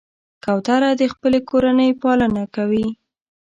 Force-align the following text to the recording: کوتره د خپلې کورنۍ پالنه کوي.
کوتره 0.43 0.89
د 0.99 1.03
خپلې 1.13 1.39
کورنۍ 1.49 1.91
پالنه 2.01 2.43
کوي. 2.55 2.87